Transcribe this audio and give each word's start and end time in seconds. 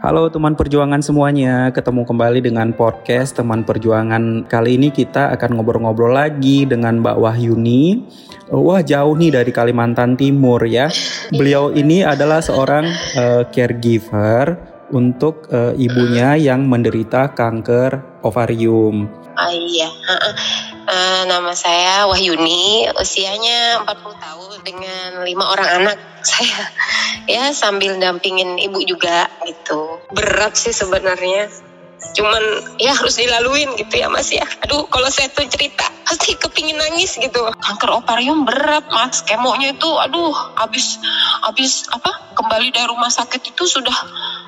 Halo 0.00 0.32
teman 0.32 0.56
perjuangan 0.56 1.04
semuanya, 1.04 1.68
ketemu 1.76 2.08
kembali 2.08 2.40
dengan 2.40 2.72
podcast 2.72 3.36
teman 3.36 3.68
perjuangan. 3.68 4.48
Kali 4.48 4.80
ini 4.80 4.88
kita 4.88 5.28
akan 5.36 5.60
ngobrol-ngobrol 5.60 6.16
lagi 6.16 6.64
dengan 6.64 7.04
Mbak 7.04 7.20
Wahyuni. 7.20 8.00
Wah 8.48 8.80
jauh 8.80 9.12
nih 9.12 9.28
dari 9.28 9.52
Kalimantan 9.52 10.16
Timur 10.16 10.64
ya. 10.64 10.88
Beliau 11.36 11.76
ini 11.76 12.00
adalah 12.00 12.40
seorang 12.40 12.88
uh, 13.12 13.44
caregiver 13.52 14.56
untuk 14.88 15.52
uh, 15.52 15.76
ibunya 15.76 16.32
yang 16.40 16.64
menderita 16.64 17.36
kanker 17.36 18.24
ovarium. 18.24 19.04
Oh 19.36 19.52
iya, 19.52 19.92
uh, 20.88 21.22
nama 21.28 21.52
saya 21.52 22.08
Wahyuni, 22.08 22.88
usianya 22.96 23.84
40 23.84 24.16
tahun 24.16 24.50
dengan 24.64 25.28
lima 25.28 25.44
orang 25.44 25.68
anak 25.84 25.96
saya 26.24 26.72
ya 27.26 27.50
sambil 27.54 27.96
dampingin 27.98 28.58
ibu 28.58 28.80
juga 28.84 29.28
gitu. 29.46 30.00
Berat 30.12 30.56
sih 30.56 30.74
sebenarnya. 30.74 31.50
Cuman 32.16 32.42
ya 32.80 32.96
harus 32.96 33.20
dilaluin 33.20 33.76
gitu 33.76 34.00
ya 34.00 34.08
mas 34.08 34.32
ya. 34.32 34.42
Aduh 34.64 34.88
kalau 34.88 35.12
saya 35.12 35.28
tuh 35.30 35.44
cerita 35.46 35.84
pasti 36.08 36.34
kepingin 36.34 36.80
nangis 36.80 37.20
gitu. 37.20 37.44
Kanker 37.60 37.90
ovarium 37.92 38.48
berat 38.48 38.88
mas. 38.88 39.20
Kemonya 39.22 39.76
itu 39.76 39.90
aduh 40.00 40.32
habis 40.56 40.96
habis 41.44 41.86
apa 41.92 42.34
kembali 42.34 42.72
dari 42.72 42.88
rumah 42.88 43.12
sakit 43.12 43.52
itu 43.52 43.68
sudah 43.68 43.94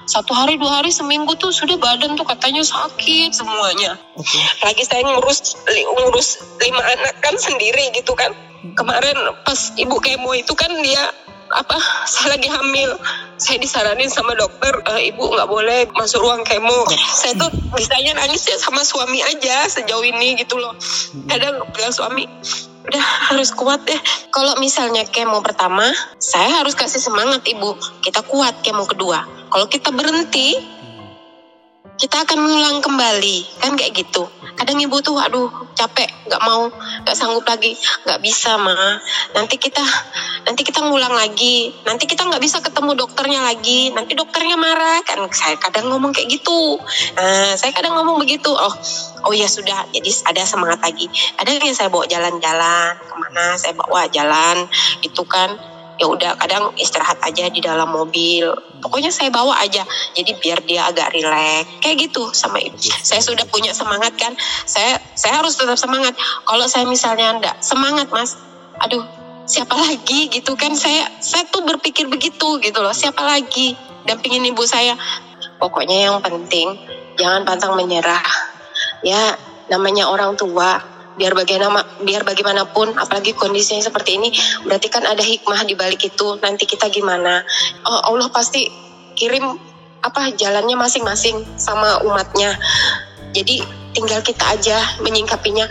satu 0.08 0.34
hari 0.34 0.58
dua 0.58 0.82
hari 0.82 0.90
seminggu 0.90 1.36
tuh 1.38 1.54
sudah 1.54 1.78
badan 1.78 2.16
tuh 2.18 2.26
katanya 2.26 2.64
sakit 2.64 3.30
semuanya. 3.30 4.00
Okay. 4.16 4.42
lagi 4.64 4.82
saya 4.88 5.04
ngurus 5.06 5.54
ngurus 5.68 6.28
lima 6.58 6.82
anak 6.82 7.20
kan 7.20 7.36
sendiri 7.36 7.92
gitu 7.94 8.16
kan. 8.16 8.32
Kemarin 8.74 9.18
pas 9.42 9.74
ibu 9.76 9.98
kemo 9.98 10.32
itu 10.38 10.54
kan 10.54 10.70
dia 10.80 11.10
apa 11.52 11.76
saya 12.08 12.36
lagi 12.36 12.48
hamil. 12.48 12.96
Saya 13.36 13.58
disaranin 13.58 14.06
sama 14.06 14.38
dokter 14.38 14.70
e, 14.86 15.10
ibu 15.10 15.26
nggak 15.26 15.50
boleh 15.50 15.90
masuk 15.98 16.22
ruang 16.22 16.46
kemo. 16.46 16.86
Saya 16.94 17.34
tuh 17.34 17.50
bisanya 17.74 18.14
nangis 18.14 18.46
ya 18.46 18.54
sama 18.58 18.86
suami 18.86 19.18
aja 19.18 19.66
sejauh 19.66 20.04
ini 20.06 20.38
gitu 20.38 20.56
loh. 20.58 20.74
Kadang 21.26 21.66
bilang 21.74 21.90
suami 21.90 22.24
udah 22.82 23.04
harus 23.32 23.50
kuat 23.54 23.82
deh. 23.86 23.98
Kalau 24.30 24.58
misalnya 24.62 25.02
kemo 25.10 25.42
pertama 25.42 25.90
saya 26.22 26.62
harus 26.62 26.78
kasih 26.78 27.02
semangat 27.02 27.42
ibu. 27.50 27.74
Kita 28.02 28.22
kuat 28.22 28.62
kemo 28.62 28.86
kedua. 28.86 29.26
Kalau 29.50 29.66
kita 29.66 29.90
berhenti 29.90 30.54
kita 32.02 32.26
akan 32.26 32.38
mengulang 32.42 32.82
kembali. 32.82 33.62
Kan 33.62 33.78
kayak 33.78 33.94
gitu. 33.94 34.26
Kadang 34.58 34.82
ibu 34.82 34.98
tuh 34.98 35.22
aduh 35.22 35.46
capek 35.78 36.10
nggak 36.26 36.42
mau 36.42 36.66
nggak 37.06 37.14
sanggup 37.14 37.46
lagi. 37.46 37.78
Nggak 38.02 38.18
bisa 38.18 38.58
mah 38.58 38.98
nanti 39.38 39.54
kita 39.54 39.86
nanti 40.42 40.66
kita 40.66 40.82
ngulang 40.82 41.14
lagi. 41.14 41.70
Nanti 41.86 42.10
kita 42.10 42.26
nggak 42.26 42.42
bisa 42.42 42.58
ketemu 42.58 42.98
dokternya 42.98 43.46
lagi. 43.46 43.94
Nanti 43.94 44.18
dokternya 44.18 44.58
marah. 44.58 44.98
Kan 45.06 45.30
saya 45.30 45.54
kadang 45.62 45.94
ngomong 45.94 46.10
kayak 46.10 46.26
gitu. 46.26 46.82
Nah, 47.14 47.54
saya 47.54 47.70
kadang 47.70 47.94
ngomong 47.94 48.18
begitu. 48.18 48.50
Oh 48.50 48.74
oh 49.22 49.30
ya 49.30 49.46
sudah. 49.46 49.86
Jadi 49.94 50.10
ada 50.26 50.42
semangat 50.42 50.82
lagi. 50.82 51.06
Ada 51.38 51.54
yang 51.54 51.76
saya 51.78 51.86
bawa 51.86 52.10
jalan-jalan. 52.10 52.98
Ke 52.98 53.14
mana? 53.14 53.54
Saya 53.54 53.78
bawa 53.78 54.10
jalan. 54.10 54.66
Itu 55.06 55.22
kan 55.22 55.71
ya 56.00 56.06
udah 56.08 56.34
kadang 56.40 56.72
istirahat 56.80 57.20
aja 57.20 57.48
di 57.52 57.60
dalam 57.60 57.90
mobil. 57.92 58.48
Pokoknya 58.82 59.12
saya 59.12 59.28
bawa 59.28 59.60
aja 59.60 59.84
jadi 60.16 60.32
biar 60.38 60.58
dia 60.64 60.88
agak 60.88 61.12
rileks. 61.12 61.82
Kayak 61.84 62.08
gitu 62.08 62.32
sama 62.32 62.58
ibu. 62.62 62.78
Saya 63.08 63.20
sudah 63.20 63.44
punya 63.48 63.76
semangat 63.76 64.16
kan. 64.16 64.32
Saya 64.64 64.98
saya 65.14 65.42
harus 65.42 65.56
tetap 65.56 65.76
semangat. 65.76 66.16
Kalau 66.46 66.66
saya 66.66 66.84
misalnya 66.88 67.38
enggak 67.38 67.56
semangat 67.60 68.08
mas 68.10 68.38
aduh 68.80 69.04
siapa 69.44 69.74
lagi 69.76 70.32
gitu 70.32 70.56
kan? 70.56 70.72
Saya 70.74 71.08
saya 71.20 71.44
tuh 71.50 71.62
berpikir 71.66 72.08
begitu 72.08 72.58
gitu 72.62 72.78
loh. 72.80 72.94
Siapa 72.94 73.20
lagi 73.22 73.76
dampingin 74.08 74.46
ibu 74.48 74.64
saya? 74.64 74.96
Pokoknya 75.58 76.10
yang 76.10 76.18
penting 76.18 76.74
jangan 77.20 77.46
pantang 77.46 77.78
menyerah. 77.78 78.24
Ya 79.02 79.38
namanya 79.70 80.10
orang 80.10 80.34
tua 80.34 80.91
biar 81.16 81.36
bagaimana 81.36 81.84
biar 82.00 82.24
bagaimanapun 82.24 82.96
apalagi 82.96 83.36
kondisinya 83.36 83.84
seperti 83.84 84.16
ini 84.16 84.28
berarti 84.64 84.88
kan 84.88 85.04
ada 85.04 85.20
hikmah 85.20 85.62
di 85.64 85.74
balik 85.76 86.02
itu. 86.04 86.38
Nanti 86.40 86.64
kita 86.64 86.88
gimana? 86.88 87.44
Oh, 87.84 88.00
Allah 88.12 88.28
pasti 88.32 88.68
kirim 89.14 89.58
apa 90.02 90.34
jalannya 90.34 90.74
masing-masing 90.74 91.46
sama 91.54 92.02
umatnya. 92.02 92.58
Jadi 93.32 93.62
tinggal 93.92 94.20
kita 94.24 94.44
aja 94.56 94.76
menyingkapinya. 95.00 95.68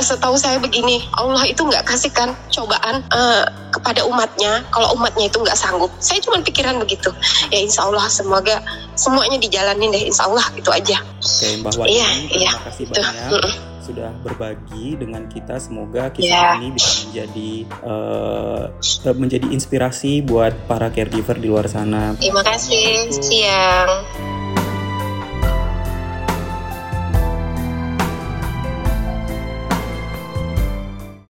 Setahu 0.00 0.40
saya 0.40 0.56
begini 0.56 1.04
Allah 1.20 1.44
itu 1.44 1.60
nggak 1.60 1.84
kasihkan 1.84 2.32
cobaan 2.48 3.04
uh, 3.12 3.44
kepada 3.68 4.08
umatnya 4.08 4.64
kalau 4.72 4.96
umatnya 4.96 5.28
itu 5.28 5.38
nggak 5.40 5.56
sanggup. 5.56 5.92
Saya 6.00 6.22
cuma 6.24 6.40
pikiran 6.40 6.80
begitu. 6.80 7.12
Ya 7.52 7.60
insya 7.60 7.84
Allah 7.84 8.06
semoga 8.08 8.62
semuanya 8.96 9.36
dijalanin 9.36 9.92
deh. 9.92 10.04
Insya 10.08 10.26
Allah 10.26 10.46
itu 10.56 10.70
aja. 10.72 10.96
Oke 11.20 11.60
Mbak 11.60 11.72
Wati 11.76 11.92
iya, 11.92 12.08
iya, 12.32 12.50
terima 12.56 12.64
kasih 12.66 12.84
banyak 12.88 13.75
sudah 13.86 14.10
berbagi 14.26 14.98
dengan 14.98 15.30
kita. 15.30 15.62
Semoga 15.62 16.10
kisah 16.10 16.58
yeah. 16.58 16.58
ini 16.58 16.74
bisa 16.74 17.06
menjadi 17.06 17.52
uh, 17.86 18.64
menjadi 19.14 19.46
inspirasi 19.54 20.26
buat 20.26 20.52
para 20.66 20.90
caregiver 20.90 21.38
di 21.38 21.46
luar 21.46 21.70
sana. 21.70 22.18
Terima 22.18 22.42
kasih. 22.42 23.08
Siang. 23.14 24.35